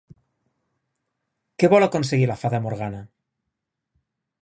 [1.63, 3.07] Què vol aconseguir la Fada Morgana?